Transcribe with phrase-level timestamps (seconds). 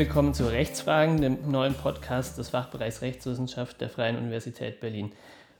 [0.00, 5.12] Willkommen zu Rechtsfragen, dem neuen Podcast des Fachbereichs Rechtswissenschaft der Freien Universität Berlin.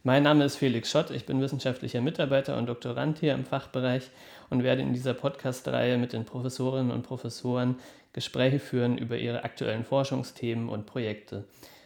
[0.02, 4.10] Mein Name ist Felix Schott, ich bin wissenschaftlicher Mitarbeiter und Doktorand hier im Fachbereich
[4.48, 7.76] und werde in dieser Podcast-Reihe mit den Professorinnen und Professoren
[8.14, 11.44] Gespräche führen über ihre aktuellen Forschungsthemen und Projekte.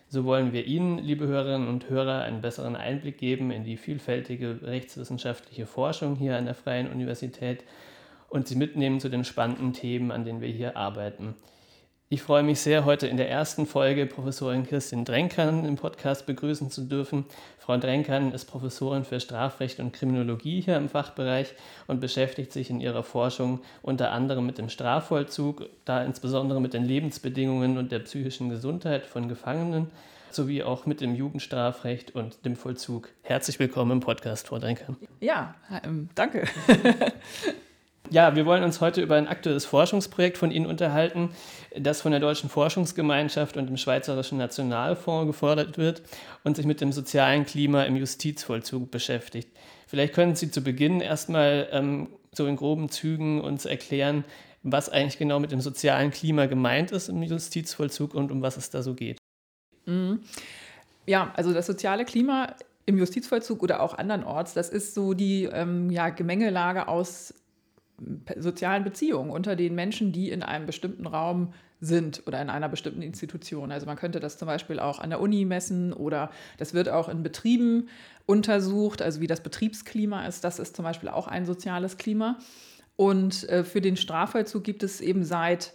[0.09, 4.61] So wollen wir Ihnen, liebe Hörerinnen und Hörer, einen besseren Einblick geben in die vielfältige
[4.63, 7.65] rechtswissenschaftliche Forschung hier an der Freien Universität
[8.29, 11.35] und Sie mitnehmen zu den spannenden Themen, an denen wir hier arbeiten.
[12.15, 16.71] Ich freue mich sehr, heute in der ersten Folge Professorin Kirstin Drenkern im Podcast begrüßen
[16.71, 17.25] zu dürfen.
[17.59, 21.55] Frau Drenkern ist Professorin für Strafrecht und Kriminologie hier im Fachbereich
[21.89, 26.85] und beschäftigt sich in ihrer Forschung unter anderem mit dem Strafvollzug, da insbesondere mit den
[26.85, 29.91] Lebensbedingungen und der psychischen Gesundheit von Gefangenen
[30.31, 33.09] sowie auch mit dem Jugendstrafrecht und dem Vollzug.
[33.23, 34.97] Herzlich willkommen im Podcast, Frau Drenkern.
[35.19, 36.47] Ja, ähm, danke.
[38.11, 41.31] Ja, wir wollen uns heute über ein aktuelles Forschungsprojekt von Ihnen unterhalten,
[41.77, 46.03] das von der Deutschen Forschungsgemeinschaft und dem Schweizerischen Nationalfonds gefordert wird
[46.45, 49.49] und sich mit dem sozialen Klima im Justizvollzug beschäftigt.
[49.87, 54.25] Vielleicht können Sie zu Beginn erstmal ähm, so in groben Zügen uns erklären,
[54.63, 58.71] was eigentlich genau mit dem sozialen Klima gemeint ist im Justizvollzug und um was es
[58.71, 59.19] da so geht.
[59.87, 60.21] Mhm.
[61.07, 62.55] Ja, also das soziale Klima
[62.87, 67.35] im Justizvollzug oder auch andernorts, das ist so die ähm, ja, Gemengelage aus
[68.37, 73.03] sozialen Beziehungen unter den Menschen, die in einem bestimmten Raum sind oder in einer bestimmten
[73.03, 73.71] Institution.
[73.71, 77.09] Also man könnte das zum Beispiel auch an der Uni messen oder das wird auch
[77.09, 77.89] in Betrieben
[78.27, 80.45] untersucht, also wie das Betriebsklima ist.
[80.45, 82.39] Das ist zum Beispiel auch ein soziales Klima.
[82.97, 85.73] Und äh, für den Strafvollzug gibt es eben seit,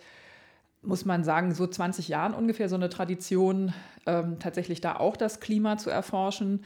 [0.81, 3.73] muss man sagen, so 20 Jahren ungefähr so eine Tradition,
[4.05, 6.63] ähm, tatsächlich da auch das Klima zu erforschen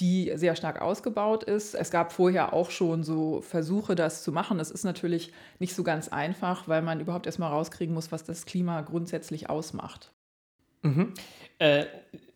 [0.00, 1.74] die sehr stark ausgebaut ist.
[1.74, 4.60] Es gab vorher auch schon so Versuche, das zu machen.
[4.60, 8.46] Es ist natürlich nicht so ganz einfach, weil man überhaupt erstmal rauskriegen muss, was das
[8.46, 10.12] Klima grundsätzlich ausmacht.
[10.82, 11.14] Mhm.
[11.58, 11.86] Äh,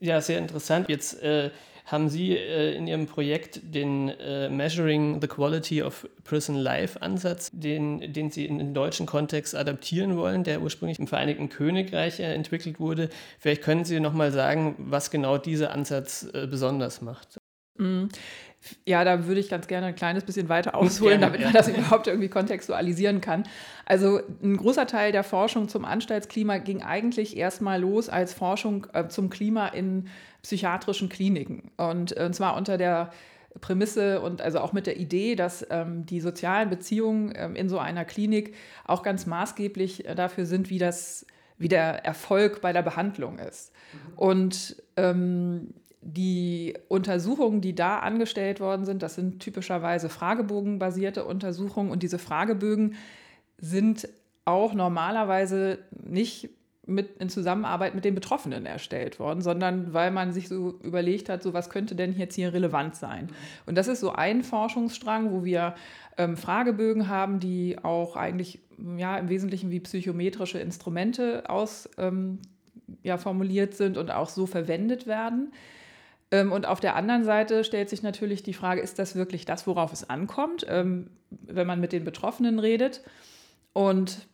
[0.01, 0.89] ja, sehr interessant.
[0.89, 1.51] Jetzt äh,
[1.85, 7.51] haben Sie äh, in Ihrem Projekt den äh, Measuring the Quality of Prison Life Ansatz,
[7.53, 12.35] den, den Sie in den deutschen Kontext adaptieren wollen, der ursprünglich im Vereinigten Königreich äh,
[12.35, 13.09] entwickelt wurde.
[13.39, 17.42] Vielleicht können Sie noch mal sagen, was genau dieser Ansatz äh, besonders macht.
[17.79, 18.09] Mhm.
[18.87, 21.59] Ja, da würde ich ganz gerne ein kleines bisschen weiter ausholen, gerne, damit man ja.
[21.59, 23.45] das überhaupt irgendwie kontextualisieren kann.
[23.87, 29.09] Also ein großer Teil der Forschung zum Anstaltsklima ging eigentlich erstmal los als Forschung äh,
[29.09, 30.09] zum Klima in
[30.43, 31.73] psychiatrischen Kliniken.
[31.77, 33.11] Und, äh, und zwar unter der
[33.61, 37.79] Prämisse und also auch mit der Idee, dass ähm, die sozialen Beziehungen ähm, in so
[37.79, 38.55] einer Klinik
[38.87, 41.27] auch ganz maßgeblich äh, dafür sind, wie das
[41.59, 43.73] wie der Erfolg bei der Behandlung ist.
[43.93, 44.19] Mhm.
[44.19, 52.03] Und ähm, die Untersuchungen, die da angestellt worden sind, das sind typischerweise fragebogenbasierte Untersuchungen und
[52.03, 52.97] diese Fragebögen
[53.59, 54.09] sind
[54.45, 56.51] auch normalerweise nicht
[56.85, 61.43] mit, in Zusammenarbeit mit den Betroffenen erstellt worden, sondern weil man sich so überlegt hat,
[61.43, 63.29] so was könnte denn jetzt hier relevant sein.
[63.67, 65.77] Und das ist so ein Forschungsstrang, wo wir
[66.19, 68.59] ähm, Fragebögen haben, die auch eigentlich
[68.97, 72.41] ja, im Wesentlichen wie psychometrische Instrumente aus, ähm,
[73.05, 75.53] ja, formuliert sind und auch so verwendet werden.
[76.33, 79.67] Ähm, und auf der anderen Seite stellt sich natürlich die Frage, ist das wirklich das,
[79.69, 83.03] worauf es ankommt, ähm, wenn man mit den Betroffenen redet?
[83.73, 84.27] Und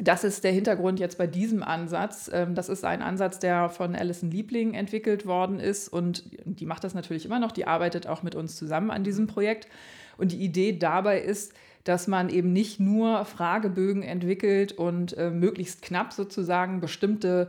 [0.00, 2.30] das ist der Hintergrund jetzt bei diesem Ansatz.
[2.32, 6.84] Ähm, das ist ein Ansatz, der von Alison Liebling entwickelt worden ist und die macht
[6.84, 7.52] das natürlich immer noch.
[7.52, 9.68] Die arbeitet auch mit uns zusammen an diesem Projekt.
[10.16, 11.52] Und die Idee dabei ist,
[11.84, 17.48] dass man eben nicht nur Fragebögen entwickelt und äh, möglichst knapp sozusagen bestimmte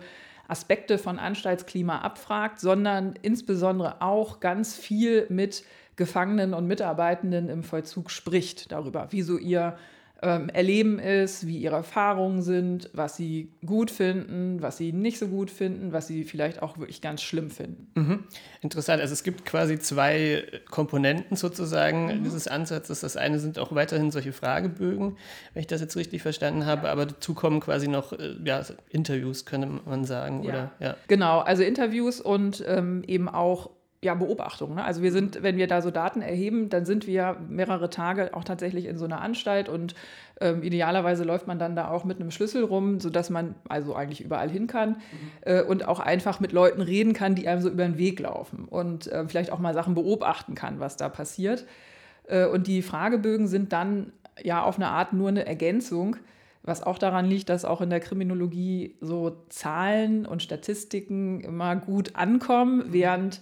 [0.49, 5.63] Aspekte von Anstaltsklima abfragt, sondern insbesondere auch ganz viel mit
[5.95, 9.77] Gefangenen und Mitarbeitenden im Vollzug spricht darüber, wie so ihr
[10.21, 15.27] ähm, Erleben ist, wie ihre Erfahrungen sind, was sie gut finden, was sie nicht so
[15.27, 17.87] gut finden, was sie vielleicht auch wirklich ganz schlimm finden.
[17.95, 18.23] Mhm.
[18.61, 19.01] Interessant.
[19.01, 22.23] Also es gibt quasi zwei Komponenten sozusagen mhm.
[22.23, 22.99] dieses Ansatzes.
[22.99, 25.17] Das eine sind auch weiterhin solche Fragebögen,
[25.53, 26.91] wenn ich das jetzt richtig verstanden habe, ja.
[26.91, 30.43] aber dazu kommen quasi noch äh, ja, Interviews, könnte man sagen.
[30.43, 30.49] Ja.
[30.49, 30.95] Oder, ja.
[31.07, 33.69] Genau, also Interviews und ähm, eben auch
[34.01, 34.75] ja, Beobachtung.
[34.75, 34.83] Ne?
[34.83, 38.45] Also wir sind, wenn wir da so Daten erheben, dann sind wir mehrere Tage auch
[38.45, 39.93] tatsächlich in so einer Anstalt und
[40.39, 44.21] ähm, idealerweise läuft man dann da auch mit einem Schlüssel rum, sodass man also eigentlich
[44.21, 44.95] überall hin kann mhm.
[45.41, 48.65] äh, und auch einfach mit Leuten reden kann, die einem so über den Weg laufen
[48.69, 51.65] und äh, vielleicht auch mal Sachen beobachten kann, was da passiert.
[52.27, 56.15] Äh, und die Fragebögen sind dann ja auf eine Art nur eine Ergänzung,
[56.63, 62.15] was auch daran liegt, dass auch in der Kriminologie so Zahlen und Statistiken immer gut
[62.15, 62.93] ankommen, mhm.
[62.93, 63.41] während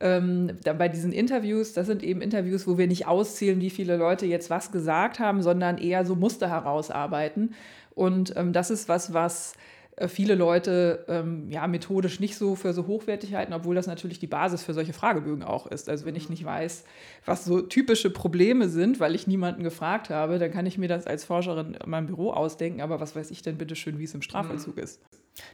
[0.00, 4.26] ähm, bei diesen Interviews, das sind eben Interviews, wo wir nicht auszählen, wie viele Leute
[4.26, 7.54] jetzt was gesagt haben, sondern eher so Muster herausarbeiten.
[7.94, 9.54] Und ähm, das ist was, was
[9.96, 14.18] äh, viele Leute ähm, ja methodisch nicht so für so hochwertig halten, obwohl das natürlich
[14.18, 15.88] die Basis für solche Fragebögen auch ist.
[15.88, 16.84] Also wenn ich nicht weiß,
[17.24, 21.06] was so typische Probleme sind, weil ich niemanden gefragt habe, dann kann ich mir das
[21.06, 24.14] als Forscherin in meinem Büro ausdenken, aber was weiß ich denn bitte schön, wie es
[24.14, 24.82] im Strafvollzug mhm.
[24.82, 25.00] ist.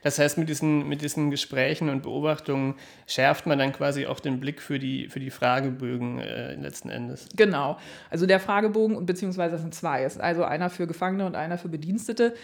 [0.03, 2.75] Das heißt, mit diesen, mit diesen Gesprächen und Beobachtungen
[3.07, 7.29] schärft man dann quasi auch den Blick für die, für die Fragebögen äh, letzten Endes.
[7.35, 7.79] Genau.
[8.09, 11.69] Also der Fragebogen, beziehungsweise das sind zwei, ist also einer für Gefangene und einer für
[11.69, 12.31] Bedienstete.
[12.31, 12.35] Mhm.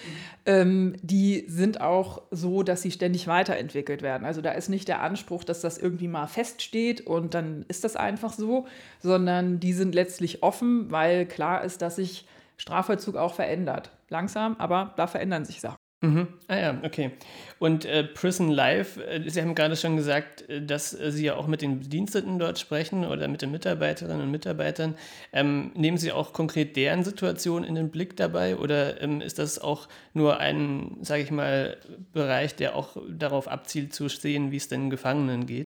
[0.46, 4.24] Ähm, die sind auch so, dass sie ständig weiterentwickelt werden.
[4.24, 7.94] Also da ist nicht der Anspruch, dass das irgendwie mal feststeht und dann ist das
[7.94, 8.66] einfach so,
[9.00, 12.26] sondern die sind letztlich offen, weil klar ist, dass sich
[12.56, 13.92] Strafvollzug auch verändert.
[14.08, 15.78] Langsam, aber da verändern sich Sachen.
[16.00, 16.28] Mhm.
[16.46, 17.10] Ah ja, okay.
[17.58, 21.34] Und äh, Prison Life, äh, Sie haben gerade schon gesagt, äh, dass äh, Sie ja
[21.34, 24.94] auch mit den Bediensteten dort sprechen oder mit den Mitarbeiterinnen und Mitarbeitern.
[25.32, 29.58] Ähm, nehmen Sie auch konkret deren Situation in den Blick dabei oder ähm, ist das
[29.58, 31.76] auch nur ein, sage ich mal,
[32.12, 35.64] Bereich, der auch darauf abzielt zu sehen, wie es den Gefangenen geht?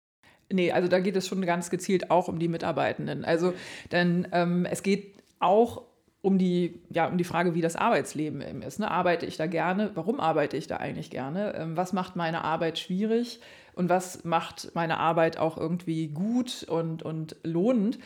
[0.50, 3.26] Nee, also da geht es schon ganz gezielt auch um die Mitarbeitenden.
[3.26, 3.52] Also,
[3.90, 5.82] denn ähm, es geht auch
[6.22, 8.78] um die, ja, um die Frage, wie das Arbeitsleben eben ist.
[8.78, 8.90] Ne?
[8.90, 9.90] Arbeite ich da gerne?
[9.94, 11.54] Warum arbeite ich da eigentlich gerne?
[11.56, 13.40] Ähm, was macht meine Arbeit schwierig?
[13.74, 17.98] Und was macht meine Arbeit auch irgendwie gut und, und lohnend?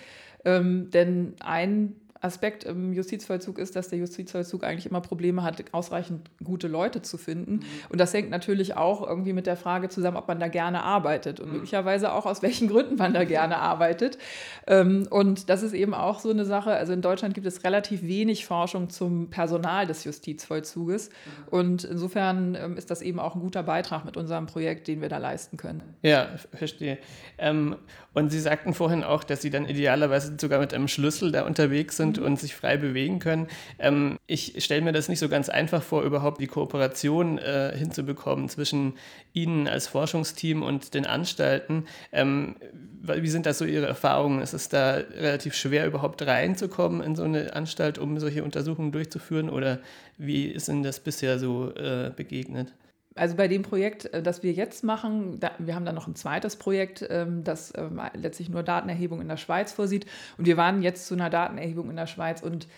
[0.44, 6.30] Ähm, denn ein Aspekt im Justizvollzug ist, dass der Justizvollzug eigentlich immer Probleme hat, ausreichend
[6.42, 7.56] gute Leute zu finden.
[7.56, 7.62] Mhm.
[7.90, 11.40] Und das hängt natürlich auch irgendwie mit der Frage zusammen, ob man da gerne arbeitet
[11.40, 11.54] und mhm.
[11.54, 14.18] möglicherweise auch aus welchen Gründen man da gerne arbeitet.
[14.66, 16.72] Ähm, und das ist eben auch so eine Sache.
[16.72, 21.10] Also in Deutschland gibt es relativ wenig Forschung zum Personal des Justizvollzuges.
[21.10, 21.48] Mhm.
[21.50, 25.08] Und insofern ähm, ist das eben auch ein guter Beitrag mit unserem Projekt, den wir
[25.08, 25.82] da leisten können.
[26.02, 26.98] Ja, verstehe.
[27.38, 27.76] Ähm,
[28.14, 31.96] und Sie sagten vorhin auch, dass Sie dann idealerweise sogar mit einem Schlüssel da unterwegs
[31.98, 33.48] sind und sich frei bewegen können.
[33.78, 38.48] Ähm, ich stelle mir das nicht so ganz einfach vor, überhaupt die Kooperation äh, hinzubekommen
[38.48, 38.94] zwischen
[39.32, 41.86] Ihnen als Forschungsteam und den Anstalten.
[42.12, 42.56] Ähm,
[43.02, 44.40] wie sind das so Ihre Erfahrungen?
[44.40, 49.50] Ist es da relativ schwer, überhaupt reinzukommen in so eine Anstalt, um solche Untersuchungen durchzuführen?
[49.50, 49.80] Oder
[50.18, 52.72] wie ist Ihnen das bisher so äh, begegnet?
[53.16, 56.14] Also bei dem Projekt, äh, das wir jetzt machen, da, wir haben dann noch ein
[56.14, 60.06] zweites Projekt, ähm, das ähm, letztlich nur Datenerhebung in der Schweiz vorsieht.
[60.38, 62.68] Und wir waren jetzt zu einer Datenerhebung in der Schweiz und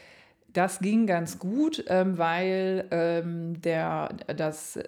[0.54, 4.78] das ging ganz gut, ähm, weil der, das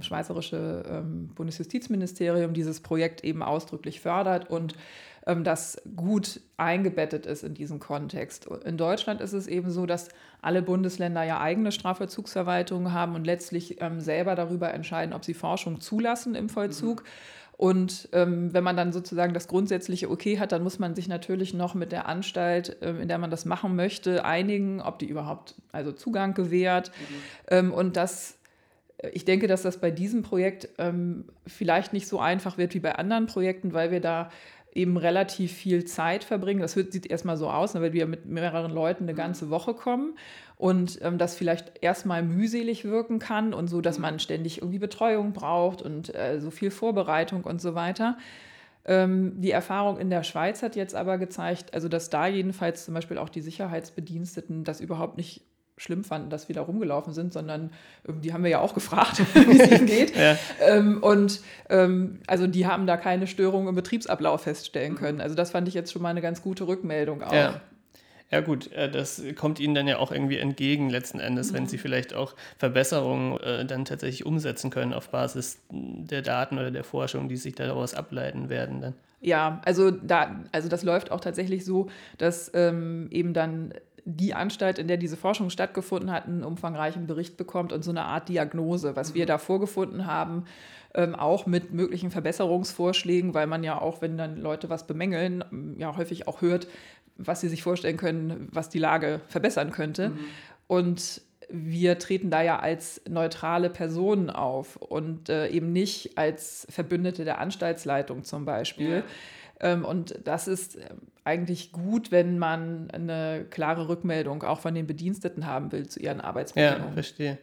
[0.00, 1.02] schweizerische
[1.34, 4.74] Bundesjustizministerium dieses Projekt eben ausdrücklich fördert und
[5.24, 8.46] das gut eingebettet ist in diesen Kontext.
[8.64, 10.08] In Deutschland ist es eben so, dass
[10.40, 15.80] alle Bundesländer ja eigene Strafvollzugsverwaltungen haben und letztlich ähm, selber darüber entscheiden, ob sie Forschung
[15.80, 17.02] zulassen im Vollzug.
[17.02, 17.06] Mhm.
[17.58, 21.54] Und ähm, wenn man dann sozusagen das grundsätzliche Okay hat, dann muss man sich natürlich
[21.54, 25.56] noch mit der Anstalt, ähm, in der man das machen möchte, einigen, ob die überhaupt
[25.72, 26.90] also Zugang gewährt.
[26.90, 27.14] Mhm.
[27.48, 28.38] Ähm, und das
[29.12, 32.96] ich denke, dass das bei diesem Projekt ähm, vielleicht nicht so einfach wird wie bei
[32.96, 34.30] anderen Projekten, weil wir da
[34.74, 36.60] eben relativ viel Zeit verbringen.
[36.60, 40.16] Das sieht erstmal so aus, ne, weil wir mit mehreren Leuten eine ganze Woche kommen
[40.56, 45.32] und ähm, das vielleicht erstmal mühselig wirken kann und so, dass man ständig irgendwie Betreuung
[45.32, 48.18] braucht und äh, so viel Vorbereitung und so weiter.
[48.84, 52.94] Ähm, die Erfahrung in der Schweiz hat jetzt aber gezeigt, also dass da jedenfalls zum
[52.94, 55.42] Beispiel auch die Sicherheitsbediensteten das überhaupt nicht
[55.78, 57.70] schlimm fanden, dass wir da rumgelaufen sind, sondern
[58.06, 60.16] ähm, die haben wir ja auch gefragt, wie es ihnen geht.
[60.16, 60.36] Ja.
[60.60, 64.98] Ähm, und ähm, also die haben da keine Störungen im Betriebsablauf feststellen mhm.
[64.98, 65.20] können.
[65.20, 67.32] Also das fand ich jetzt schon mal eine ganz gute Rückmeldung auch.
[67.32, 67.60] Ja.
[68.30, 71.56] Ja gut, äh, das kommt Ihnen dann ja auch irgendwie entgegen letzten Endes, mhm.
[71.56, 76.70] wenn Sie vielleicht auch Verbesserungen äh, dann tatsächlich umsetzen können auf Basis der Daten oder
[76.70, 78.94] der Forschung, die sich daraus ableiten werden dann.
[79.20, 83.74] Ja, also da, also das läuft auch tatsächlich so, dass ähm, eben dann
[84.04, 88.04] die Anstalt, in der diese Forschung stattgefunden hat, einen umfangreichen Bericht bekommt und so eine
[88.04, 89.28] Art Diagnose, was wir mhm.
[89.28, 90.44] da vorgefunden haben,
[90.94, 95.96] ähm, auch mit möglichen Verbesserungsvorschlägen, weil man ja auch, wenn dann Leute was bemängeln, ja
[95.96, 96.66] häufig auch hört,
[97.16, 100.10] was sie sich vorstellen können, was die Lage verbessern könnte.
[100.10, 100.18] Mhm.
[100.66, 107.24] Und wir treten da ja als neutrale Personen auf und äh, eben nicht als Verbündete
[107.24, 108.96] der Anstaltsleitung zum Beispiel.
[108.96, 109.02] Ja.
[109.60, 110.86] Ähm, und das ist äh,
[111.24, 116.20] eigentlich gut, wenn man eine klare Rückmeldung auch von den Bediensteten haben will zu ihren
[116.20, 116.88] Arbeitsbedingungen.
[116.88, 117.38] Ja, verstehe.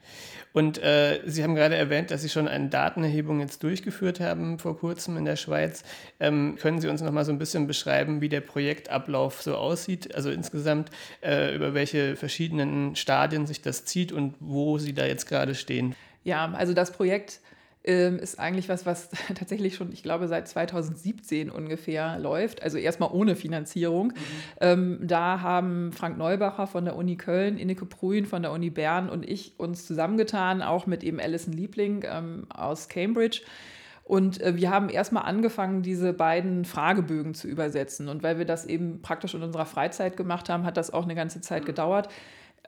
[0.53, 4.77] Und äh, Sie haben gerade erwähnt, dass Sie schon eine Datenerhebung jetzt durchgeführt haben vor
[4.77, 5.83] kurzem in der Schweiz.
[6.19, 10.15] Ähm, können Sie uns noch mal so ein bisschen beschreiben, wie der Projektablauf so aussieht?
[10.15, 10.89] Also insgesamt,
[11.21, 15.95] äh, über welche verschiedenen Stadien sich das zieht und wo Sie da jetzt gerade stehen?
[16.23, 17.39] Ja, also das Projekt
[17.85, 22.63] ähm, ist eigentlich was, was tatsächlich schon, ich glaube, seit 2017 ungefähr läuft.
[22.63, 24.07] Also erstmal ohne Finanzierung.
[24.07, 24.13] Mhm.
[24.59, 29.09] Ähm, da haben Frank Neubacher von der Uni Köln, Inneke Prühn von der Uni Bern
[29.09, 33.41] und ich uns zusammengetan, auch mit eben Alison Liebling ähm, aus Cambridge.
[34.03, 38.07] Und äh, wir haben erstmal angefangen, diese beiden Fragebögen zu übersetzen.
[38.07, 41.15] Und weil wir das eben praktisch in unserer Freizeit gemacht haben, hat das auch eine
[41.15, 41.67] ganze Zeit mhm.
[41.67, 42.09] gedauert.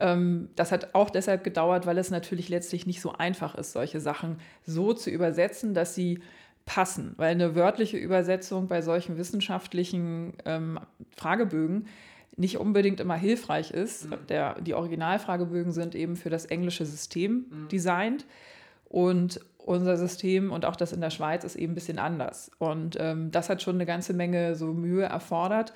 [0.00, 4.00] Ähm, das hat auch deshalb gedauert, weil es natürlich letztlich nicht so einfach ist, solche
[4.00, 6.20] Sachen so zu übersetzen, dass sie
[6.64, 7.14] passen.
[7.16, 10.78] Weil eine wörtliche Übersetzung bei solchen wissenschaftlichen ähm,
[11.16, 11.86] Fragebögen
[12.36, 14.10] nicht unbedingt immer hilfreich ist.
[14.10, 14.26] Mhm.
[14.28, 17.68] Der, die Originalfragebögen sind eben für das englische System mhm.
[17.68, 18.26] designt.
[18.88, 22.50] Und unser System und auch das in der Schweiz ist eben ein bisschen anders.
[22.58, 25.74] Und ähm, das hat schon eine ganze Menge so Mühe erfordert.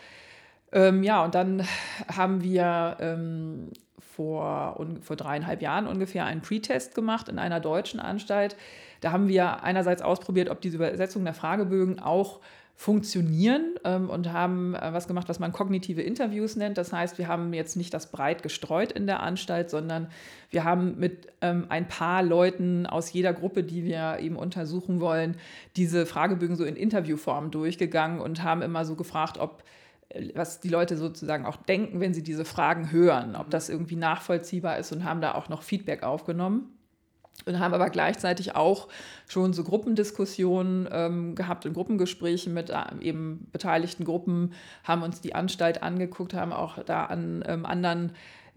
[0.73, 1.67] Ähm, ja, und dann
[2.09, 8.57] haben wir ähm, vor, vor dreieinhalb Jahren ungefähr einen Pre-Test gemacht in einer deutschen Anstalt.
[9.01, 12.41] Da haben wir einerseits ausprobiert, ob diese Übersetzung der Fragebögen auch
[12.75, 16.79] funktionieren ähm, und haben äh, was gemacht, was man kognitive Interviews nennt.
[16.79, 20.09] Das heißt, wir haben jetzt nicht das breit gestreut in der Anstalt, sondern
[20.51, 25.37] wir haben mit ähm, ein paar Leuten aus jeder Gruppe, die wir eben untersuchen wollen,
[25.77, 29.63] diese Fragebögen so in Interviewform durchgegangen und haben immer so gefragt, ob
[30.35, 34.79] was die Leute sozusagen auch denken, wenn sie diese Fragen hören, ob das irgendwie nachvollziehbar
[34.79, 36.79] ist und haben da auch noch Feedback aufgenommen.
[37.47, 38.89] Und haben aber gleichzeitig auch
[39.27, 44.53] schon so Gruppendiskussionen ähm, gehabt und Gruppengespräche mit äh, eben beteiligten Gruppen,
[44.85, 48.13] haben uns die Anstalt angeguckt, haben auch da an ähm, anderen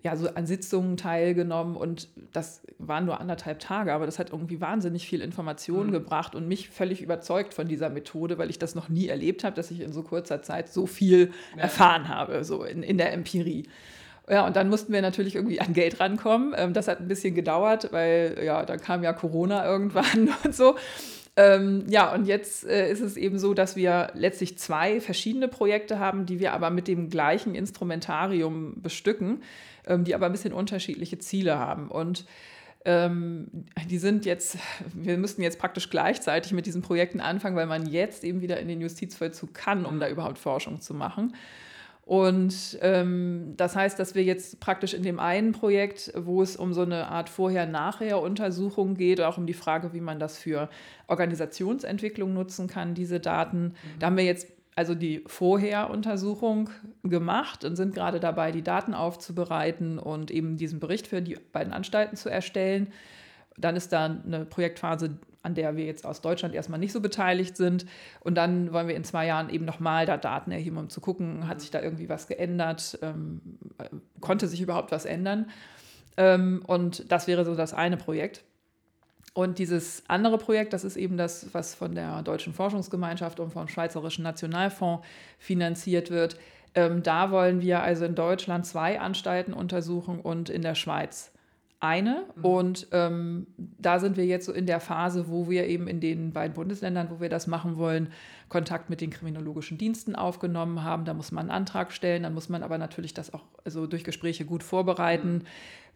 [0.06, 4.62] ja, so an Sitzungen teilgenommen und das waren nur anderthalb Tage, aber das hat irgendwie
[4.62, 5.94] wahnsinnig viel Information mhm.
[5.94, 9.56] gebracht und mich völlig überzeugt von dieser Methode, weil ich das noch nie erlebt habe,
[9.56, 11.64] dass ich in so kurzer Zeit so viel ja.
[11.64, 13.64] erfahren habe, so in, in der Empirie.
[14.30, 16.54] Ja, und dann mussten wir natürlich irgendwie an Geld rankommen.
[16.56, 20.76] Ähm, das hat ein bisschen gedauert, weil ja, da kam ja Corona irgendwann und so.
[21.38, 26.00] Ähm, ja, und jetzt äh, ist es eben so, dass wir letztlich zwei verschiedene Projekte
[26.00, 29.42] haben, die wir aber mit dem gleichen Instrumentarium bestücken
[29.88, 31.90] ähm, die aber ein bisschen unterschiedliche Ziele haben.
[31.90, 32.26] Und
[32.86, 33.48] ähm,
[33.90, 34.58] die sind jetzt,
[34.94, 38.68] wir müssten jetzt praktisch gleichzeitig mit diesen Projekten anfangen, weil man jetzt eben wieder in
[38.68, 41.36] den Justizvollzug kann, um da überhaupt Forschung zu machen.
[42.06, 46.72] Und ähm, das heißt, dass wir jetzt praktisch in dem einen Projekt, wo es um
[46.72, 50.70] so eine Art Vorher-Nachher-Untersuchung geht, auch um die Frage, wie man das für
[51.08, 54.00] Organisationsentwicklung nutzen kann, diese Daten, mhm.
[54.00, 56.70] da haben wir jetzt also die Vorheruntersuchung
[57.04, 61.74] gemacht und sind gerade dabei, die Daten aufzubereiten und eben diesen Bericht für die beiden
[61.74, 62.92] Anstalten zu erstellen.
[63.58, 67.56] Dann ist da eine Projektphase, an der wir jetzt aus Deutschland erstmal nicht so beteiligt
[67.56, 67.86] sind.
[68.20, 71.48] Und dann wollen wir in zwei Jahren eben nochmal da Daten erheben, um zu gucken,
[71.48, 73.42] hat sich da irgendwie was geändert, ähm,
[74.22, 75.50] konnte sich überhaupt was ändern.
[76.18, 78.44] Ähm, und das wäre so das eine Projekt.
[79.34, 83.68] Und dieses andere Projekt, das ist eben das, was von der Deutschen Forschungsgemeinschaft und vom
[83.68, 85.06] Schweizerischen Nationalfonds
[85.38, 86.38] finanziert wird.
[86.74, 91.32] Ähm, da wollen wir also in Deutschland zwei Anstalten untersuchen und in der Schweiz
[91.86, 92.26] eine.
[92.36, 92.46] Mhm.
[92.46, 96.34] Und ähm, da sind wir jetzt so in der Phase, wo wir eben in den
[96.34, 98.10] beiden Bundesländern, wo wir das machen wollen,
[98.50, 101.06] Kontakt mit den kriminologischen Diensten aufgenommen haben.
[101.06, 104.04] Da muss man einen Antrag stellen, dann muss man aber natürlich das auch also durch
[104.04, 105.34] Gespräche gut vorbereiten.
[105.34, 105.46] Mhm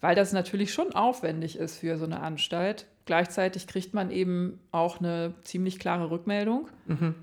[0.01, 2.85] weil das natürlich schon aufwendig ist für so eine Anstalt.
[3.05, 6.69] Gleichzeitig kriegt man eben auch eine ziemlich klare Rückmeldung.
[6.87, 7.15] Mhm.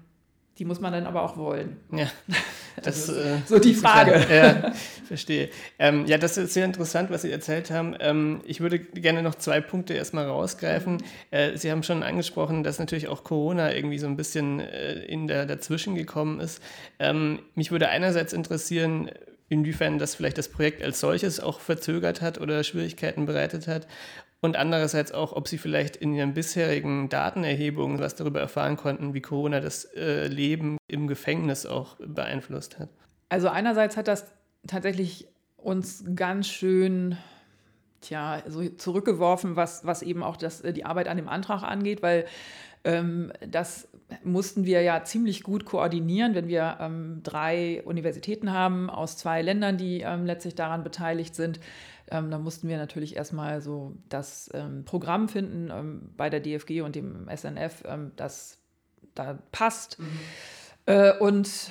[0.59, 1.77] Die muss man dann aber auch wollen.
[1.93, 2.11] Ja,
[2.83, 4.25] das ist äh, so die Frage.
[4.31, 4.73] ja,
[5.07, 5.51] verstehe.
[5.79, 7.95] Ähm, ja, das ist sehr interessant, was Sie erzählt haben.
[8.01, 11.03] Ähm, ich würde gerne noch zwei Punkte erstmal rausgreifen.
[11.31, 15.27] Äh, Sie haben schon angesprochen, dass natürlich auch Corona irgendwie so ein bisschen äh, in
[15.27, 16.63] der dazwischen gekommen ist.
[16.99, 19.11] Ähm, mich würde einerseits interessieren,
[19.49, 23.87] inwiefern das vielleicht das Projekt als solches auch verzögert hat oder Schwierigkeiten bereitet hat.
[24.41, 29.23] Und andererseits auch, ob Sie vielleicht in Ihren bisherigen Datenerhebungen was darüber erfahren konnten, wie
[29.23, 32.91] Corona das äh, Leben im Gefängnis auch beeinflusst hat.
[33.29, 34.27] Also einerseits hat das
[34.67, 35.27] tatsächlich
[35.57, 37.17] uns ganz schön
[38.01, 42.27] tja, so zurückgeworfen, was, was eben auch das, die Arbeit an dem Antrag angeht, weil
[42.85, 43.89] ähm, das
[44.23, 49.77] mussten wir ja ziemlich gut koordinieren, wenn wir ähm, drei Universitäten haben aus zwei Ländern,
[49.77, 51.59] die ähm, letztlich daran beteiligt sind.
[52.11, 56.83] Ähm, dann mussten wir natürlich erstmal so das ähm, Programm finden ähm, bei der DFG
[56.83, 58.59] und dem SNF, ähm, das
[59.15, 59.99] da passt.
[59.99, 60.07] Mhm.
[60.87, 61.71] Äh, und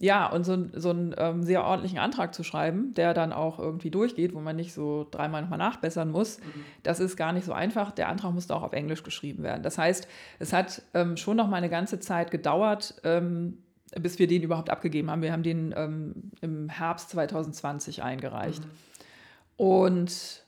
[0.00, 3.90] ja, und so, so einen ähm, sehr ordentlichen Antrag zu schreiben, der dann auch irgendwie
[3.90, 6.64] durchgeht, wo man nicht so dreimal nochmal nachbessern muss, mhm.
[6.82, 7.92] das ist gar nicht so einfach.
[7.92, 9.62] Der Antrag musste auch auf Englisch geschrieben werden.
[9.62, 13.58] Das heißt, es hat ähm, schon noch mal eine ganze Zeit gedauert, ähm,
[14.00, 15.22] bis wir den überhaupt abgegeben haben.
[15.22, 18.64] Wir haben den ähm, im Herbst 2020 eingereicht.
[18.64, 18.70] Mhm.
[19.56, 20.44] Und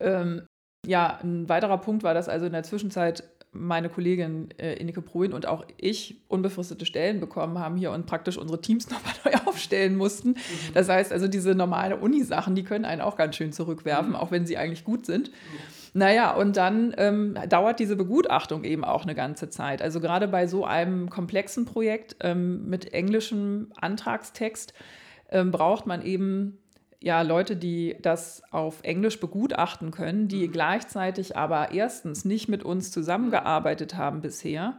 [0.00, 0.46] ähm,
[0.86, 5.32] ja, ein weiterer Punkt war, dass also in der Zwischenzeit meine Kollegin äh, Ineke Pruin
[5.32, 9.96] und auch ich unbefristete Stellen bekommen haben hier und praktisch unsere Teams nochmal neu aufstellen
[9.96, 10.30] mussten.
[10.30, 10.74] Mhm.
[10.74, 14.16] Das heißt also, diese normalen Uni-Sachen, die können einen auch ganz schön zurückwerfen, mhm.
[14.16, 15.28] auch wenn sie eigentlich gut sind.
[15.28, 15.34] Mhm.
[15.96, 19.80] Naja, und dann ähm, dauert diese Begutachtung eben auch eine ganze Zeit.
[19.80, 24.74] Also gerade bei so einem komplexen Projekt ähm, mit englischem Antragstext
[25.30, 26.58] ähm, braucht man eben
[27.04, 30.52] ja Leute, die das auf Englisch begutachten können, die mhm.
[30.52, 34.78] gleichzeitig aber erstens nicht mit uns zusammengearbeitet haben bisher.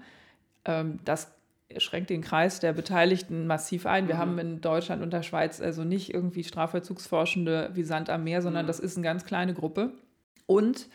[0.65, 1.31] Ähm, das
[1.77, 4.07] schränkt den Kreis der Beteiligten massiv ein.
[4.07, 4.19] Wir mhm.
[4.19, 8.65] haben in Deutschland und der Schweiz also nicht irgendwie Strafvollzugsforschende wie Sand am Meer, sondern
[8.65, 8.67] mhm.
[8.67, 9.91] das ist eine ganz kleine Gruppe.
[10.47, 10.87] Und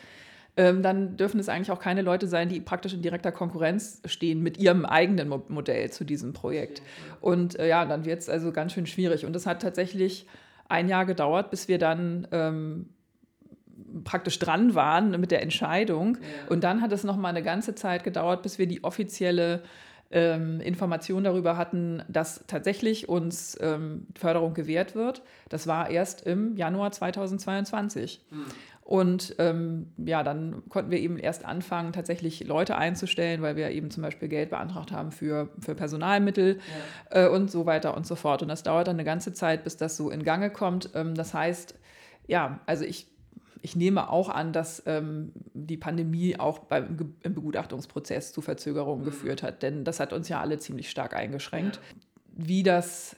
[0.57, 4.43] ähm, dann dürfen es eigentlich auch keine Leute sein, die praktisch in direkter Konkurrenz stehen
[4.43, 6.83] mit ihrem eigenen Mo Modell zu diesem Projekt.
[7.21, 9.25] Und äh, ja, dann wird es also ganz schön schwierig.
[9.25, 10.27] Und das hat tatsächlich
[10.71, 12.91] ein Jahr gedauert, bis wir dann ähm,
[14.05, 16.17] praktisch dran waren mit der Entscheidung.
[16.17, 16.51] Ja.
[16.51, 19.63] Und dann hat es noch mal eine ganze Zeit gedauert, bis wir die offizielle
[20.11, 25.23] ähm, Information darüber hatten, dass tatsächlich uns ähm, Förderung gewährt wird.
[25.49, 28.21] Das war erst im Januar 2022.
[28.31, 28.45] Hm.
[28.91, 33.89] Und ähm, ja, dann konnten wir eben erst anfangen, tatsächlich Leute einzustellen, weil wir eben
[33.93, 36.59] zum Beispiel Geld beantragt haben für, für Personalmittel
[37.13, 37.27] ja.
[37.27, 38.43] äh, und so weiter und so fort.
[38.43, 40.91] Und das dauert dann eine ganze Zeit, bis das so in Gange kommt.
[40.97, 41.77] Ähm, das heißt,
[42.27, 43.07] ja, also ich,
[43.63, 49.07] ich nehme auch an, dass ähm, die Pandemie auch beim, im Begutachtungsprozess zu Verzögerungen mhm.
[49.07, 51.77] geführt hat, denn das hat uns ja alle ziemlich stark eingeschränkt.
[51.77, 51.83] Ja.
[52.33, 53.15] Wie das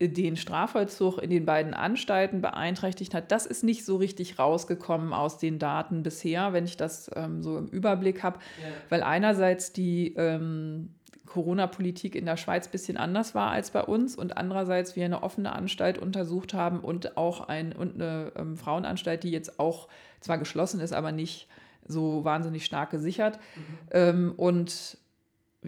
[0.00, 5.38] den Strafvollzug in den beiden Anstalten beeinträchtigt hat, das ist nicht so richtig rausgekommen aus
[5.38, 8.68] den Daten bisher, wenn ich das ähm, so im Überblick habe, ja.
[8.90, 10.94] weil einerseits die ähm,
[11.26, 15.22] Corona-Politik in der Schweiz ein bisschen anders war als bei uns und andererseits wir eine
[15.22, 19.88] offene Anstalt untersucht haben und auch ein, und eine ähm, Frauenanstalt, die jetzt auch
[20.20, 21.48] zwar geschlossen ist, aber nicht
[21.86, 23.38] so wahnsinnig stark gesichert.
[23.56, 23.62] Mhm.
[23.90, 24.98] Ähm, und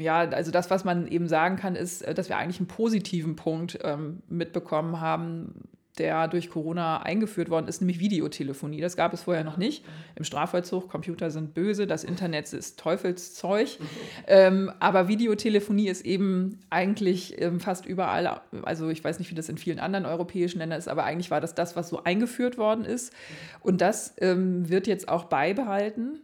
[0.01, 3.37] ja, also das, was man eben sagen kann, ist, äh, dass wir eigentlich einen positiven
[3.37, 5.55] Punkt ähm, mitbekommen haben,
[6.01, 8.81] der durch Corona eingeführt worden ist, nämlich Videotelefonie.
[8.81, 9.85] Das gab es vorher noch nicht.
[10.15, 13.69] Im Strafvollzug, Computer sind böse, das Internet ist Teufelszeug.
[14.27, 19.49] Ähm, aber Videotelefonie ist eben eigentlich ähm, fast überall, also ich weiß nicht, wie das
[19.49, 22.85] in vielen anderen europäischen Ländern ist, aber eigentlich war das das, was so eingeführt worden
[22.85, 23.13] ist.
[23.61, 26.21] Und das ähm, wird jetzt auch beibehalten.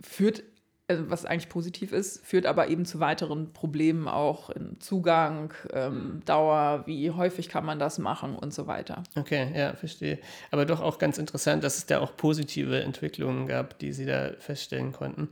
[0.00, 0.44] Führt
[0.88, 6.82] was eigentlich positiv ist, führt aber eben zu weiteren Problemen auch im Zugang, ähm, Dauer,
[6.86, 9.02] wie häufig kann man das machen und so weiter.
[9.16, 10.18] Okay, ja, verstehe.
[10.50, 14.32] Aber doch auch ganz interessant, dass es da auch positive Entwicklungen gab, die Sie da
[14.38, 15.30] feststellen konnten.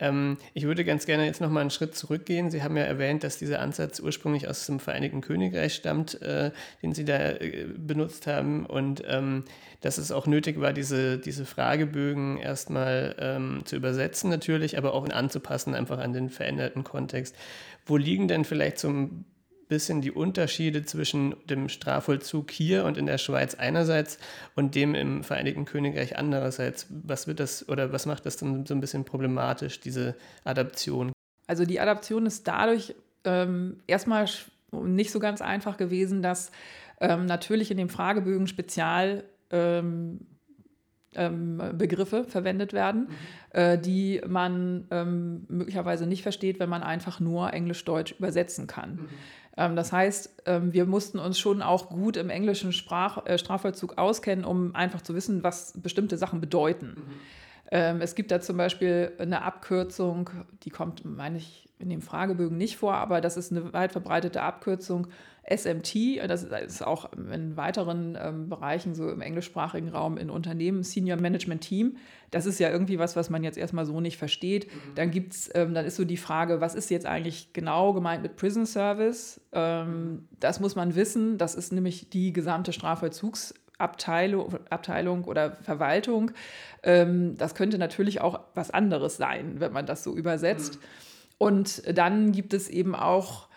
[0.00, 2.50] Ähm, ich würde ganz gerne jetzt nochmal einen Schritt zurückgehen.
[2.50, 6.50] Sie haben ja erwähnt, dass dieser Ansatz ursprünglich aus dem Vereinigten Königreich stammt, äh,
[6.82, 9.44] den Sie da äh, benutzt haben und ähm,
[9.80, 15.08] dass es auch nötig war, diese, diese Fragebögen erstmal ähm, zu übersetzen natürlich, aber auch
[15.08, 17.36] anzupassen einfach an den veränderten Kontext.
[17.84, 19.26] Wo liegen denn vielleicht zum
[19.74, 24.18] bisschen die Unterschiede zwischen dem Strafvollzug hier und in der Schweiz einerseits
[24.54, 26.86] und dem im Vereinigten Königreich andererseits.
[26.90, 31.12] Was wird das oder was macht das dann so ein bisschen problematisch, diese Adaption?
[31.48, 34.28] Also die Adaption ist dadurch ähm, erstmal
[34.70, 36.52] nicht so ganz einfach gewesen, dass
[37.00, 40.20] ähm, natürlich in dem Fragebögen Spezial ähm,
[41.16, 43.58] ähm, Begriffe verwendet werden, mhm.
[43.58, 48.94] äh, die man ähm, möglicherweise nicht versteht, wenn man einfach nur Englisch-Deutsch übersetzen kann.
[48.94, 49.08] Mhm.
[49.56, 53.98] Ähm, das heißt, ähm, wir mussten uns schon auch gut im englischen Sprach, äh, Strafvollzug
[53.98, 56.94] auskennen, um einfach zu wissen, was bestimmte Sachen bedeuten.
[56.96, 57.20] Mhm.
[57.70, 60.30] Ähm, es gibt da zum Beispiel eine Abkürzung,
[60.62, 64.42] die kommt, meine ich, in dem Fragebögen nicht vor, aber das ist eine weit verbreitete
[64.42, 65.08] Abkürzung
[65.48, 71.20] SMT, das ist auch in weiteren ähm, Bereichen, so im englischsprachigen Raum, in Unternehmen, Senior
[71.20, 71.96] Management Team.
[72.30, 74.66] Das ist ja irgendwie was, was man jetzt erstmal so nicht versteht.
[74.66, 74.94] Mhm.
[74.94, 78.36] Dann gibt's, ähm, dann ist so die Frage, was ist jetzt eigentlich genau gemeint mit
[78.36, 79.40] Prison Service?
[79.52, 81.36] Ähm, das muss man wissen.
[81.36, 86.30] Das ist nämlich die gesamte Strafvollzugsabteilung Abteilung oder Verwaltung.
[86.82, 90.76] Ähm, das könnte natürlich auch was anderes sein, wenn man das so übersetzt.
[90.76, 90.80] Mhm.
[91.36, 93.48] Und dann gibt es eben auch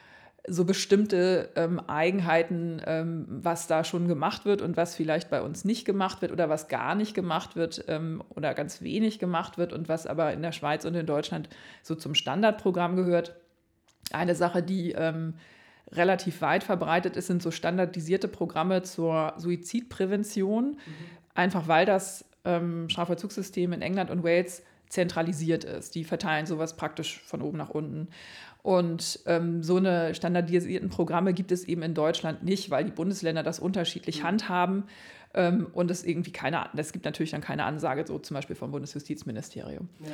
[0.50, 5.66] so bestimmte ähm, Eigenheiten, ähm, was da schon gemacht wird und was vielleicht bei uns
[5.66, 9.74] nicht gemacht wird oder was gar nicht gemacht wird ähm, oder ganz wenig gemacht wird
[9.74, 11.50] und was aber in der Schweiz und in Deutschland
[11.84, 13.36] so zum Standardprogramm gehört.
[14.14, 15.34] Eine Sache, die ähm,
[15.92, 20.78] relativ weit verbreitet ist, sind so standardisierte Programme zur Suizidprävention, mhm.
[21.36, 25.96] einfach weil das ähm, Strafvollzugssystem in England und Wales zentralisiert ist.
[25.96, 28.08] Die verteilen sowas praktisch von oben nach unten.
[28.68, 33.42] Und ähm, so eine standardisierten Programme gibt es eben in Deutschland nicht, weil die Bundesländer
[33.42, 34.28] das unterschiedlich mhm.
[34.28, 34.84] handhaben.
[35.34, 38.72] Ähm, und es irgendwie keine, es gibt natürlich dann keine Ansage, so zum Beispiel vom
[38.72, 39.88] Bundesjustizministerium.
[40.02, 40.10] Ja.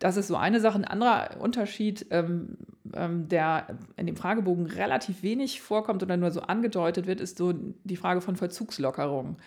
[0.00, 0.76] Das ist so eine Sache.
[0.76, 2.58] Ein anderer Unterschied, ähm,
[2.92, 7.54] ähm, der in dem Fragebogen relativ wenig vorkommt oder nur so angedeutet wird, ist so
[7.84, 9.38] die Frage von Vollzugslockerung.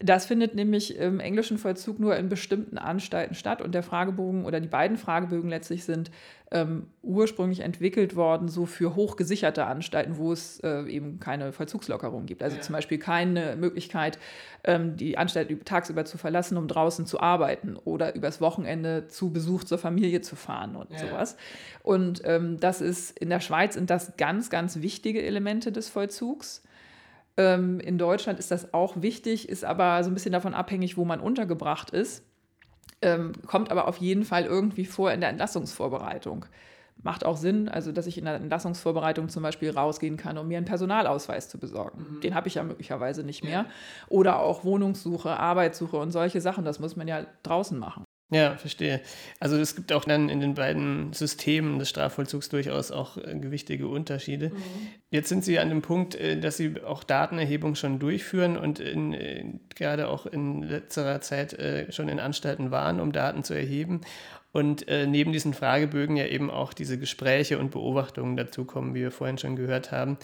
[0.00, 4.60] Das findet nämlich im englischen Vollzug nur in bestimmten Anstalten statt und der Fragebogen oder
[4.60, 6.10] die beiden Fragebögen letztlich sind
[6.50, 12.42] ähm, ursprünglich entwickelt worden, so für hochgesicherte Anstalten, wo es äh, eben keine Vollzugslockerung gibt.
[12.42, 12.62] Also ja.
[12.62, 14.18] zum Beispiel keine Möglichkeit,
[14.64, 19.64] ähm, die Anstalt tagsüber zu verlassen, um draußen zu arbeiten oder übers Wochenende zu Besuch
[19.64, 20.98] zur Familie zu fahren und ja.
[20.98, 21.36] sowas.
[21.82, 26.62] Und ähm, das ist in der Schweiz sind das ganz, ganz wichtige Elemente des Vollzugs.
[27.36, 31.04] Ähm, in Deutschland ist das auch wichtig, ist aber so ein bisschen davon abhängig, wo
[31.04, 32.24] man untergebracht ist.
[33.00, 36.46] Ähm, kommt aber auf jeden Fall irgendwie vor in der Entlassungsvorbereitung.
[37.02, 40.56] Macht auch Sinn, also dass ich in der Entlassungsvorbereitung zum Beispiel rausgehen kann, um mir
[40.56, 42.16] einen Personalausweis zu besorgen.
[42.16, 42.20] Mhm.
[42.22, 43.66] Den habe ich ja möglicherweise nicht mehr.
[44.08, 48.02] Oder auch Wohnungssuche, Arbeitssuche und solche Sachen, das muss man ja draußen machen.
[48.30, 49.00] Ja, verstehe.
[49.40, 53.88] Also es gibt auch dann in den beiden Systemen des Strafvollzugs durchaus auch äh, gewichtige
[53.88, 54.50] Unterschiede.
[54.50, 54.54] Mhm.
[55.10, 59.14] Jetzt sind Sie an dem Punkt, äh, dass Sie auch Datenerhebung schon durchführen und in,
[59.14, 61.56] äh, gerade auch in letzterer Zeit
[61.90, 64.02] schon in Anstalten waren, um Daten zu erheben.
[64.52, 69.38] Und neben diesen Fragebögen ja eben auch diese Gespräche und Beobachtungen dazukommen, wie wir vorhin
[69.38, 70.18] schon gehört haben.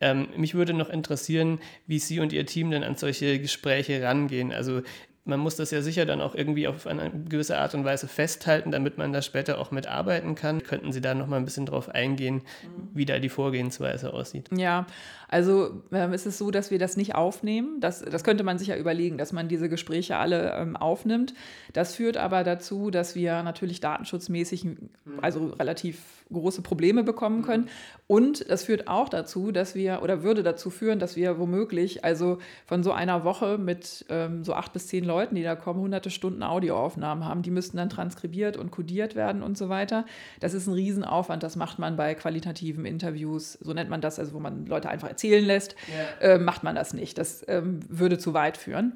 [0.00, 4.52] Ähm, mich würde noch interessieren, wie Sie und Ihr Team denn an solche Gespräche rangehen.
[4.52, 4.82] Also
[5.28, 8.70] man muss das ja sicher dann auch irgendwie auf eine gewisse Art und Weise festhalten,
[8.70, 10.62] damit man da später auch mitarbeiten kann.
[10.62, 12.42] Könnten Sie da noch mal ein bisschen drauf eingehen,
[12.94, 14.48] wie da die Vorgehensweise aussieht?
[14.56, 14.86] Ja,
[15.28, 17.80] also ähm, ist es so, dass wir das nicht aufnehmen.
[17.80, 21.34] Das, das könnte man sich ja überlegen, dass man diese Gespräche alle ähm, aufnimmt.
[21.74, 24.78] Das führt aber dazu, dass wir natürlich datenschutzmäßig mhm.
[25.20, 25.98] also relativ
[26.32, 27.64] große Probleme bekommen können.
[27.64, 27.68] Mhm.
[28.06, 32.38] Und das führt auch dazu, dass wir oder würde dazu führen, dass wir womöglich also
[32.66, 36.10] von so einer Woche mit ähm, so acht bis zehn Leuten, die da kommen, hunderte
[36.10, 37.42] Stunden Audioaufnahmen haben.
[37.42, 40.06] Die müssten dann transkribiert und kodiert werden und so weiter.
[40.40, 41.42] Das ist ein Riesenaufwand.
[41.42, 43.54] Das macht man bei qualitativen Interviews.
[43.54, 45.76] So nennt man das, also wo man Leute einfach erzählen lässt,
[46.22, 46.28] ja.
[46.28, 47.18] äh, macht man das nicht.
[47.18, 48.94] Das ähm, würde zu weit führen.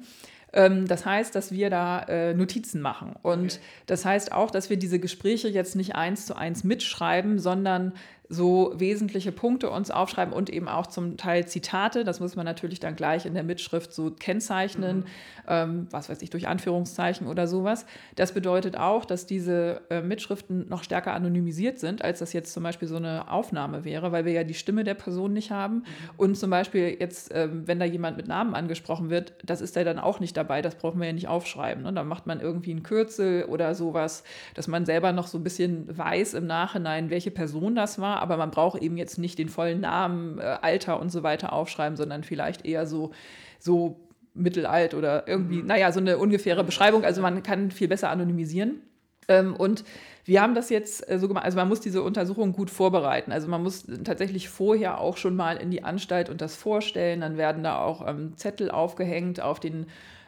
[0.53, 3.15] Ähm, das heißt, dass wir da äh, Notizen machen.
[3.21, 3.63] Und okay.
[3.87, 7.93] das heißt auch, dass wir diese Gespräche jetzt nicht eins zu eins mitschreiben, sondern
[8.33, 12.03] so wesentliche Punkte uns aufschreiben und eben auch zum Teil Zitate.
[12.03, 15.05] Das muss man natürlich dann gleich in der Mitschrift so kennzeichnen, mhm.
[15.47, 17.85] ähm, was weiß ich, durch Anführungszeichen oder sowas.
[18.15, 22.63] Das bedeutet auch, dass diese äh, Mitschriften noch stärker anonymisiert sind, als das jetzt zum
[22.63, 25.75] Beispiel so eine Aufnahme wäre, weil wir ja die Stimme der Person nicht haben.
[25.75, 25.83] Mhm.
[26.17, 29.83] Und zum Beispiel jetzt, ähm, wenn da jemand mit Namen angesprochen wird, das ist ja
[29.83, 31.83] dann auch nicht dabei, das brauchen wir ja nicht aufschreiben.
[31.83, 31.93] Ne?
[31.93, 34.23] Dann macht man irgendwie ein Kürzel oder sowas,
[34.55, 38.37] dass man selber noch so ein bisschen weiß im Nachhinein, welche Person das war aber
[38.37, 42.23] man braucht eben jetzt nicht den vollen Namen, äh, Alter und so weiter aufschreiben, sondern
[42.23, 43.11] vielleicht eher so,
[43.59, 43.99] so
[44.33, 45.67] mittelalt oder irgendwie, mhm.
[45.67, 47.03] naja, so eine ungefähre Beschreibung.
[47.03, 48.81] Also man kann viel besser anonymisieren.
[49.27, 49.83] Ähm, und
[50.25, 53.31] wir haben das jetzt äh, so gemacht, also man muss diese Untersuchung gut vorbereiten.
[53.31, 57.21] Also man muss tatsächlich vorher auch schon mal in die Anstalt und das vorstellen.
[57.21, 59.85] Dann werden da auch ähm, Zettel aufgehängt auf den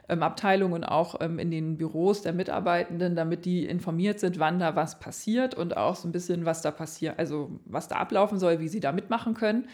[0.08, 4.60] ähm, Abteilungen und auch ähm, in den Büros der Mitarbeitenden, damit die informiert sind, wann
[4.60, 8.38] da was passiert und auch so ein bisschen, was da passiert, also was da ablaufen
[8.38, 9.68] soll, wie sie da mitmachen können.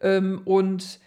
[0.00, 1.00] Ähm, und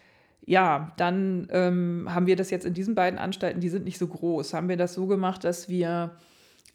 [0.45, 4.07] ja, dann ähm, haben wir das jetzt in diesen beiden Anstalten, die sind nicht so
[4.07, 6.11] groß, haben wir das so gemacht, dass wir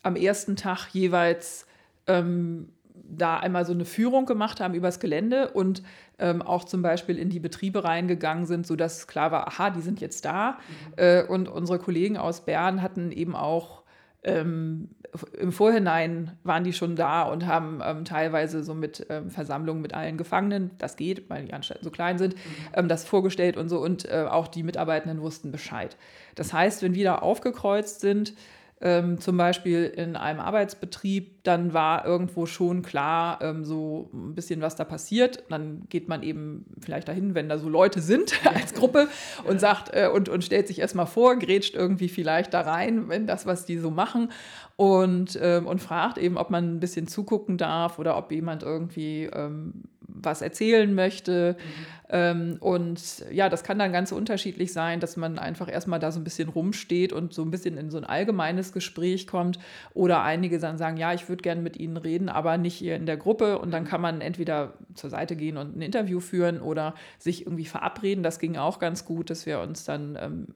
[0.02, 1.66] am ersten Tag jeweils
[2.06, 2.68] ähm,
[3.10, 5.82] da einmal so eine Führung gemacht haben übers Gelände und
[6.18, 10.00] ähm, auch zum Beispiel in die Betriebe reingegangen sind, sodass klar war, aha, die sind
[10.00, 10.52] jetzt da.
[10.52, 10.92] Mhm.
[10.96, 13.82] Äh, und unsere Kollegen aus Bern hatten eben auch
[14.22, 14.90] ähm,
[15.38, 19.94] im Vorhinein waren die schon da und haben ähm, teilweise so mit ähm, Versammlungen mit
[19.94, 22.40] allen Gefangenen, das geht, weil die Anstalten so klein sind, mhm.
[22.74, 25.96] Ähm, das vorgestellt und so und äh, auch die Mitarbeitenden wussten Bescheid.
[26.34, 28.34] Das heißt, wenn wir da aufgekreuzt sind,
[28.82, 34.62] ähm, zum Beispiel in einem Arbeitsbetrieb, dann war irgendwo schon klar, ähm, so ein bisschen,
[34.62, 35.44] was da passiert.
[35.50, 39.08] Dann geht man eben vielleicht dahin, wenn da so Leute sind als Gruppe
[39.44, 43.26] und sagt äh, und, und stellt sich erstmal vor, grätscht irgendwie vielleicht da rein, wenn
[43.26, 44.32] das, was die so machen.
[44.76, 49.24] Und, ähm, und fragt eben, ob man ein bisschen zugucken darf oder ob jemand irgendwie
[49.24, 49.84] ähm,
[50.14, 51.56] was erzählen möchte.
[51.58, 51.86] Mhm.
[52.12, 56.18] Ähm, und ja, das kann dann ganz unterschiedlich sein, dass man einfach erstmal da so
[56.18, 59.58] ein bisschen rumsteht und so ein bisschen in so ein allgemeines Gespräch kommt.
[59.94, 63.06] Oder einige dann sagen, ja, ich würde gerne mit Ihnen reden, aber nicht hier in
[63.06, 63.58] der Gruppe.
[63.58, 63.88] Und dann mhm.
[63.88, 68.24] kann man entweder zur Seite gehen und ein Interview führen oder sich irgendwie verabreden.
[68.24, 70.46] Das ging auch ganz gut, dass wir uns dann ähm,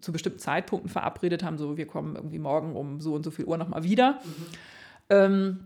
[0.00, 3.44] zu bestimmten Zeitpunkten verabredet haben, so wir kommen irgendwie morgen um so und so viel
[3.44, 4.12] Uhr nochmal wieder.
[4.12, 4.46] Mhm.
[5.10, 5.60] Ähm,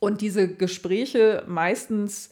[0.00, 2.30] und diese Gespräche meistens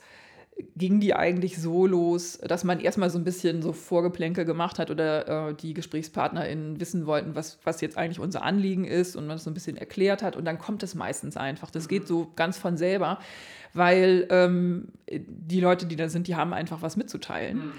[0.76, 4.90] ging die eigentlich so los, dass man erstmal so ein bisschen so Vorgeplänkel gemacht hat
[4.90, 9.36] oder äh, die GesprächspartnerInnen wissen wollten, was, was jetzt eigentlich unser Anliegen ist und man
[9.36, 11.70] es so ein bisschen erklärt hat und dann kommt es meistens einfach.
[11.70, 13.18] Das geht so ganz von selber,
[13.74, 17.58] weil ähm, die Leute, die da sind, die haben einfach was mitzuteilen.
[17.58, 17.72] Mhm.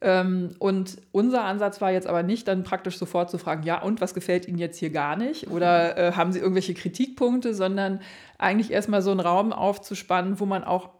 [0.00, 4.00] Ähm, und unser Ansatz war jetzt aber nicht dann praktisch sofort zu fragen, ja, und
[4.00, 5.50] was gefällt Ihnen jetzt hier gar nicht?
[5.50, 8.00] Oder äh, haben Sie irgendwelche Kritikpunkte, sondern
[8.38, 10.90] eigentlich erstmal so einen Raum aufzuspannen, wo man auch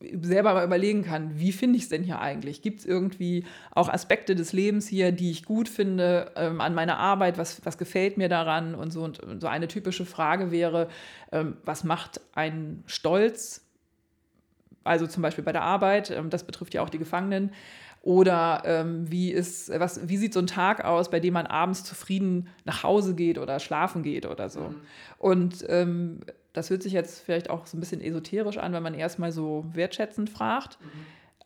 [0.00, 2.60] selber mal überlegen kann, wie finde ich es denn hier eigentlich?
[2.60, 6.98] Gibt es irgendwie auch Aspekte des Lebens hier, die ich gut finde ähm, an meiner
[6.98, 7.38] Arbeit?
[7.38, 8.74] Was, was gefällt mir daran?
[8.74, 10.88] Und so, und so eine typische Frage wäre,
[11.32, 13.62] ähm, was macht einen stolz?
[14.84, 17.52] Also zum Beispiel bei der Arbeit, ähm, das betrifft ja auch die Gefangenen.
[18.06, 21.82] Oder ähm, wie, ist, was, wie sieht so ein Tag aus, bei dem man abends
[21.82, 24.60] zufrieden nach Hause geht oder schlafen geht oder so?
[24.60, 24.76] Mhm.
[25.18, 26.20] Und ähm,
[26.52, 29.64] das hört sich jetzt vielleicht auch so ein bisschen esoterisch an, wenn man erstmal so
[29.72, 30.78] wertschätzend fragt.
[30.80, 30.86] Mhm.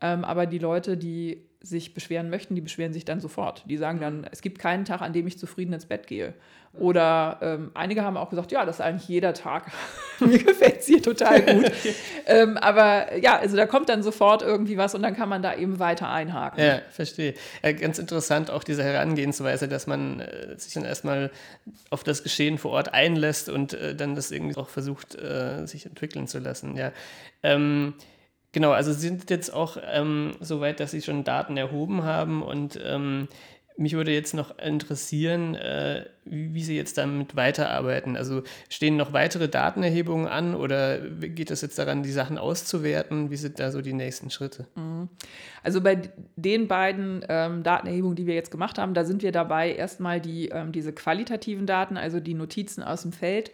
[0.00, 3.64] Ähm, aber die Leute, die sich beschweren möchten, die beschweren sich dann sofort.
[3.66, 6.34] Die sagen dann, es gibt keinen Tag, an dem ich zufrieden ins Bett gehe.
[6.72, 9.72] Oder ähm, einige haben auch gesagt, ja, das ist eigentlich jeder Tag.
[10.20, 11.70] Mir gefällt es hier total gut.
[12.26, 15.54] ähm, aber ja, also da kommt dann sofort irgendwie was und dann kann man da
[15.54, 16.64] eben weiter einhaken.
[16.64, 17.34] Ja, verstehe.
[17.62, 21.30] Ja, ganz interessant auch diese Herangehensweise, dass man äh, sich dann erstmal
[21.90, 25.86] auf das Geschehen vor Ort einlässt und äh, dann das irgendwie auch versucht, äh, sich
[25.86, 26.76] entwickeln zu lassen.
[26.76, 26.92] Ja.
[27.42, 27.94] Ähm,
[28.52, 32.42] Genau, also Sie sind jetzt auch ähm, so weit, dass Sie schon Daten erhoben haben
[32.42, 33.28] und ähm,
[33.80, 38.14] mich würde jetzt noch interessieren, äh, wie, wie, Sie jetzt damit weiterarbeiten.
[38.16, 43.30] Also stehen noch weitere Datenerhebungen an oder geht es jetzt daran, die Sachen auszuwerten?
[43.30, 44.66] Wie sind da so die nächsten Schritte?
[44.74, 45.08] Mhm.
[45.62, 46.02] Also bei
[46.36, 50.48] den beiden ähm, Datenerhebungen, die wir jetzt gemacht haben, da sind wir dabei, erstmal die,
[50.48, 53.50] ähm, diese qualitativen Daten, also die Notizen aus dem Feld,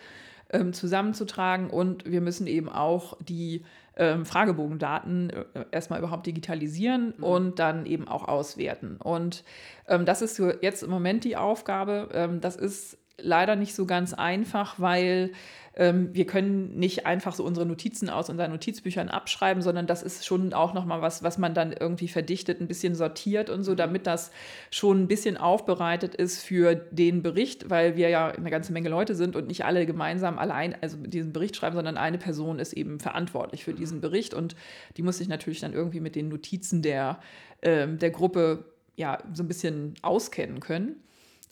[0.50, 3.64] ähm, zusammenzutragen und wir müssen eben auch die
[3.96, 7.24] ähm, Fragebogendaten äh, erstmal überhaupt digitalisieren mhm.
[7.24, 8.96] und dann eben auch auswerten.
[8.98, 9.44] Und
[9.88, 12.08] ähm, das ist so jetzt im Moment die Aufgabe.
[12.12, 15.32] Ähm, das ist leider nicht so ganz einfach, weil
[15.78, 20.24] ähm, wir können nicht einfach so unsere Notizen aus unseren Notizbüchern abschreiben, sondern das ist
[20.24, 23.76] schon auch nochmal was, was man dann irgendwie verdichtet, ein bisschen sortiert und so, mhm.
[23.76, 24.30] damit das
[24.70, 29.14] schon ein bisschen aufbereitet ist für den Bericht, weil wir ja eine ganze Menge Leute
[29.14, 32.98] sind und nicht alle gemeinsam allein, also diesen Bericht schreiben, sondern eine Person ist eben
[32.98, 34.02] verantwortlich für diesen mhm.
[34.02, 34.56] Bericht und
[34.96, 37.20] die muss sich natürlich dann irgendwie mit den Notizen der,
[37.60, 38.64] äh, der Gruppe
[38.96, 40.96] ja so ein bisschen auskennen können.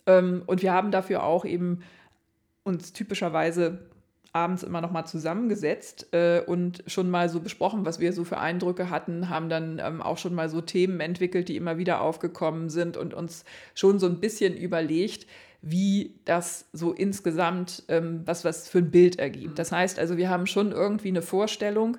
[0.05, 1.81] Ähm, und wir haben dafür auch eben
[2.63, 3.79] uns typischerweise
[4.35, 8.37] abends immer noch mal zusammengesetzt äh, und schon mal so besprochen, was wir so für
[8.37, 12.69] Eindrücke hatten, haben dann ähm, auch schon mal so Themen entwickelt, die immer wieder aufgekommen
[12.69, 15.25] sind und uns schon so ein bisschen überlegt,
[15.61, 19.57] wie das so insgesamt, ähm, was, was für ein Bild ergibt.
[19.57, 21.97] Das heißt also, wir haben schon irgendwie eine Vorstellung,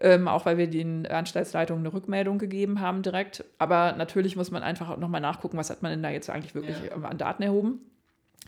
[0.00, 3.44] ähm, auch weil wir den Anstaltsleitungen eine Rückmeldung gegeben haben direkt.
[3.58, 6.76] Aber natürlich muss man einfach nochmal nachgucken, was hat man denn da jetzt eigentlich wirklich
[6.84, 6.96] ja.
[7.02, 7.80] an Daten erhoben.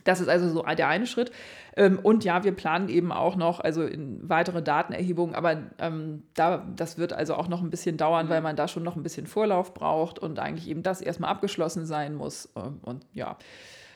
[0.04, 1.30] Das ist also so der eine Schritt.
[1.76, 6.66] Ähm, und ja, wir planen eben auch noch, also in weitere Datenerhebungen, aber ähm, da,
[6.74, 8.30] das wird also auch noch ein bisschen dauern, mhm.
[8.30, 11.86] weil man da schon noch ein bisschen Vorlauf braucht und eigentlich eben das erstmal abgeschlossen
[11.86, 12.48] sein muss.
[12.56, 13.36] Ähm, und ja.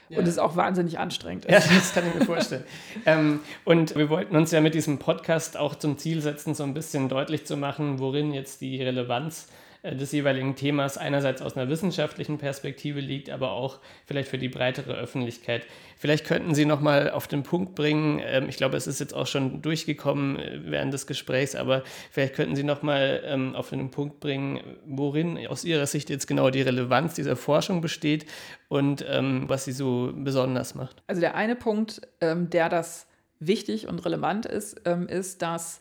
[0.08, 0.18] Ja.
[0.18, 1.46] Und es ist auch wahnsinnig anstrengend.
[1.50, 2.64] Ja, das kann ich mir vorstellen.
[3.06, 6.74] ähm, und wir wollten uns ja mit diesem Podcast auch zum Ziel setzen, so ein
[6.74, 11.68] bisschen deutlich zu machen, worin jetzt die Relevanz äh, des jeweiligen Themas einerseits aus einer
[11.68, 15.66] wissenschaftlichen Perspektive liegt, aber auch vielleicht für die breitere Öffentlichkeit.
[15.96, 19.14] Vielleicht könnten Sie noch mal auf den Punkt bringen, ähm, ich glaube, es ist jetzt
[19.14, 23.70] auch schon durchgekommen äh, während des Gesprächs, aber vielleicht könnten Sie noch mal ähm, auf
[23.70, 28.26] den Punkt bringen, worin aus Ihrer Sicht jetzt genau die Relevanz dieser Forschung besteht
[28.68, 31.02] und ähm, was sie so besonders macht.
[31.06, 33.06] Also der eine Punkt, der das
[33.38, 35.80] wichtig und relevant ist, ist, dass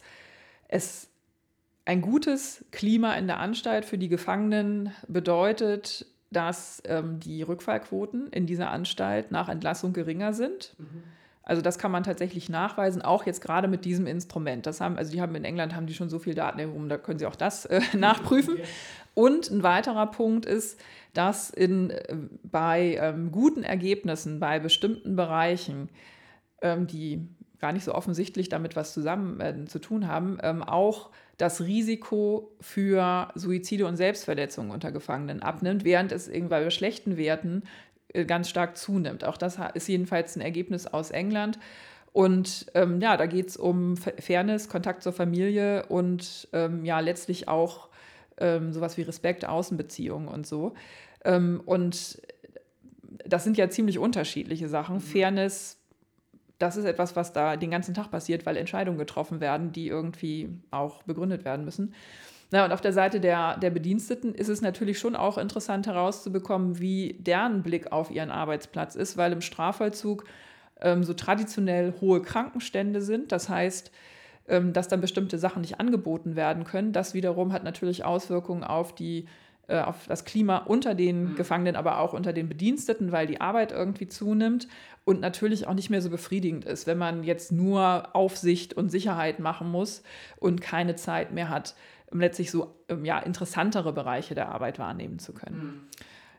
[0.67, 1.09] es
[1.85, 8.47] ein gutes Klima in der Anstalt für die Gefangenen bedeutet, dass ähm, die Rückfallquoten in
[8.47, 10.75] dieser Anstalt nach Entlassung geringer sind.
[10.77, 11.03] Mhm.
[11.43, 14.65] Also das kann man tatsächlich nachweisen, auch jetzt gerade mit diesem Instrument.
[14.65, 16.97] Das haben, also die haben in England haben die schon so viel Daten erhoben, da
[16.97, 18.57] können Sie auch das äh, nachprüfen.
[19.13, 20.81] Und ein weiterer Punkt ist,
[21.13, 25.89] dass in, äh, bei ähm, guten Ergebnissen bei bestimmten Bereichen,
[26.63, 31.09] ähm, die gar nicht so offensichtlich damit was zusammen äh, zu tun haben, ähm, auch
[31.37, 37.63] das Risiko für Suizide und Selbstverletzungen unter Gefangenen abnimmt, während es irgendwann bei schlechten Werten
[38.13, 39.23] äh, ganz stark zunimmt.
[39.23, 41.59] Auch das ist jedenfalls ein Ergebnis aus England.
[42.13, 47.49] Und ähm, ja, da geht es um Fairness, Kontakt zur Familie und ähm, ja, letztlich
[47.49, 47.89] auch
[48.37, 50.75] ähm, sowas wie Respekt, Außenbeziehungen und so.
[51.25, 52.21] Ähm, und
[53.25, 54.95] das sind ja ziemlich unterschiedliche Sachen.
[54.95, 55.01] Mhm.
[55.01, 55.77] Fairness
[56.59, 60.49] das ist etwas, was da den ganzen Tag passiert, weil Entscheidungen getroffen werden, die irgendwie
[60.71, 61.93] auch begründet werden müssen.
[62.51, 66.79] Na, und auf der Seite der, der Bediensteten ist es natürlich schon auch interessant herauszubekommen,
[66.79, 70.25] wie deren Blick auf ihren Arbeitsplatz ist, weil im Strafvollzug
[70.79, 73.31] ähm, so traditionell hohe Krankenstände sind.
[73.31, 73.91] Das heißt,
[74.47, 76.93] ähm, dass dann bestimmte Sachen nicht angeboten werden können.
[76.93, 79.25] Das wiederum hat natürlich Auswirkungen auf die
[79.67, 81.35] äh, auf das Klima unter den mhm.
[81.35, 84.67] Gefangenen, aber auch unter den Bediensteten, weil die Arbeit irgendwie zunimmt
[85.05, 89.39] und natürlich auch nicht mehr so befriedigend ist, wenn man jetzt nur Aufsicht und Sicherheit
[89.39, 90.03] machen muss
[90.37, 91.75] und keine Zeit mehr hat,
[92.11, 95.57] letztlich so ähm, ja, interessantere Bereiche der Arbeit wahrnehmen zu können.
[95.57, 95.81] Mhm.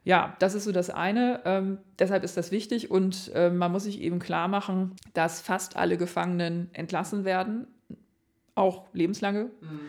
[0.05, 1.41] Ja, das ist so das eine.
[1.45, 5.77] Ähm, deshalb ist das wichtig und äh, man muss sich eben klar machen, dass fast
[5.77, 7.67] alle Gefangenen entlassen werden,
[8.55, 9.51] auch lebenslange.
[9.61, 9.81] Mhm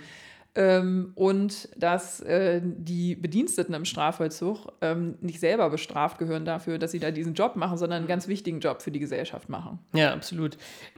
[0.58, 6.92] ähm, und dass äh, die Bediensteten im Strafvollzug ähm, nicht selber bestraft gehören dafür, dass
[6.92, 9.78] sie da diesen Job machen, sondern einen ganz wichtigen Job für die Gesellschaft machen.
[9.94, 10.58] Ja, absolut.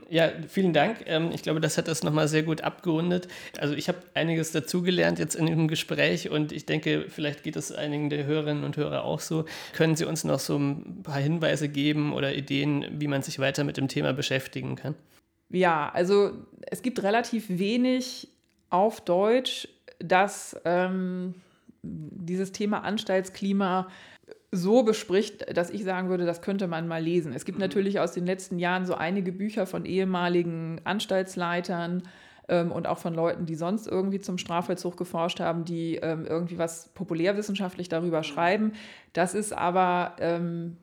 [0.10, 1.04] Ja, vielen Dank.
[1.08, 3.28] Ähm, ich glaube, das hat das nochmal sehr gut abgerundet.
[3.60, 7.74] Also ich habe einiges dazugelernt jetzt in dem Gespräch und ich denke, vielleicht geht es
[7.74, 9.43] einigen der Hörerinnen und Hörer auch so.
[9.74, 13.65] Können Sie uns noch so ein paar Hinweise geben oder Ideen, wie man sich weiter
[13.65, 14.95] mit dem Thema beschäftigen kann?
[15.50, 18.30] Ja, also es gibt relativ wenig
[18.69, 19.67] auf Deutsch,
[19.99, 21.36] dass ähm,
[21.82, 23.88] dieses Thema Anstaltsklima
[24.51, 27.34] so bespricht, dass ich sagen würde, das könnte man mal lesen.
[27.34, 27.63] Es gibt mhm.
[27.63, 32.03] natürlich aus den letzten Jahren so einige Bücher von ehemaligen Anstaltsleitern
[32.47, 36.58] ähm, und auch von Leuten, die sonst irgendwie zum Strafvollzug geforscht haben, die ähm, irgendwie
[36.58, 38.23] was populärwissenschaftlich darüber mhm.
[38.23, 38.73] schreiben.
[39.13, 40.77] Das ist aber ähm,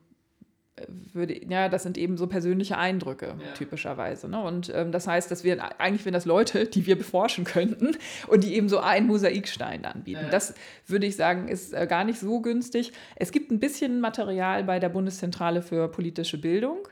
[1.13, 3.53] würde, ja, das sind eben so persönliche Eindrücke ja.
[3.53, 4.29] typischerweise.
[4.29, 4.41] Ne?
[4.41, 8.43] Und ähm, das heißt, dass wir eigentlich, wenn das Leute, die wir beforschen könnten und
[8.43, 10.23] die eben so einen Mosaikstein anbieten.
[10.23, 10.29] Ja.
[10.29, 10.53] Das
[10.85, 12.93] würde ich sagen, ist äh, gar nicht so günstig.
[13.15, 16.87] Es gibt ein bisschen Material bei der Bundeszentrale für politische Bildung.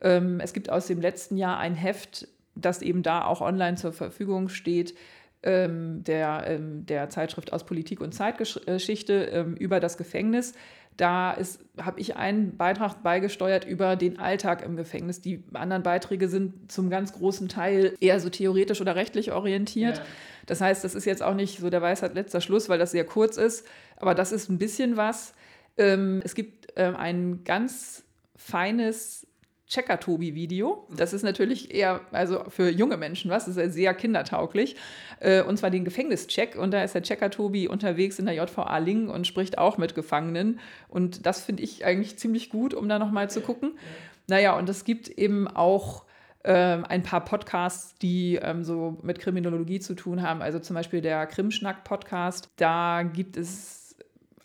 [0.00, 3.92] Ähm, es gibt aus dem letzten Jahr ein Heft, das eben da auch online zur
[3.92, 4.94] Verfügung steht,
[5.42, 10.52] ähm, der, ähm, der Zeitschrift aus Politik und Zeitgeschichte ähm, über das Gefängnis.
[11.00, 11.34] Da
[11.80, 15.22] habe ich einen Beitrag beigesteuert über den Alltag im Gefängnis.
[15.22, 19.96] Die anderen Beiträge sind zum ganz großen Teil eher so theoretisch oder rechtlich orientiert.
[19.96, 20.04] Ja.
[20.44, 23.06] Das heißt, das ist jetzt auch nicht so der Weisheit letzter Schluss, weil das sehr
[23.06, 23.66] kurz ist.
[23.96, 25.32] Aber das ist ein bisschen was.
[25.78, 28.04] Ähm, es gibt ähm, ein ganz
[28.36, 29.26] feines
[29.70, 30.86] Checker-Tobi-Video.
[30.94, 34.76] Das ist natürlich eher also für junge Menschen was, das ist sehr kindertauglich.
[35.20, 36.56] Äh, und zwar den Gefängnischeck.
[36.56, 40.60] Und da ist der Checker-Tobi unterwegs in der JVA Lingen und spricht auch mit Gefangenen.
[40.88, 43.78] Und das finde ich eigentlich ziemlich gut, um da nochmal zu gucken.
[44.26, 46.04] Naja, und es gibt eben auch
[46.42, 50.42] ähm, ein paar Podcasts, die ähm, so mit Kriminologie zu tun haben.
[50.42, 52.50] Also zum Beispiel der Krimschnack-Podcast.
[52.56, 53.79] Da gibt es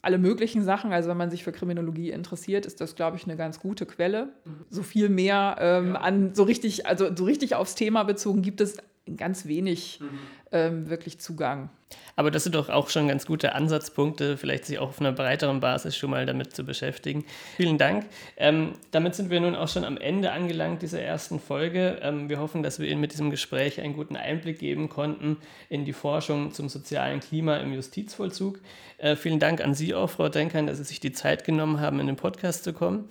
[0.06, 0.94] alle möglichen Sachen.
[0.94, 4.28] Also wenn man sich für Kriminologie interessiert, ist das, glaube ich, eine ganz gute Quelle.
[4.46, 4.66] Mhm.
[4.70, 5.96] So viel mehr ähm, ja.
[5.96, 8.78] an so richtig, also so richtig aufs Thema bezogen gibt es
[9.18, 10.20] ganz wenig mhm.
[10.52, 11.70] ähm, wirklich Zugang.
[12.16, 15.60] Aber das sind doch auch schon ganz gute Ansatzpunkte, vielleicht sich auch auf einer breiteren
[15.60, 17.26] Basis schon mal damit zu beschäftigen.
[17.58, 18.06] Vielen Dank.
[18.38, 22.00] Ähm, damit sind wir nun auch schon am Ende angelangt dieser ersten Folge.
[22.02, 25.38] Ähm, wir hoffen, dass wir Ihnen mit diesem Gespräch einen guten Einblick geben konnten
[25.70, 28.60] in die Forschung zum sozialen Klima im Justizvollzug.
[28.98, 32.00] Äh, vielen Dank an Sie auch, Frau Denkern, dass Sie sich die Zeit genommen haben,
[32.00, 33.10] in den Podcast zu kommen.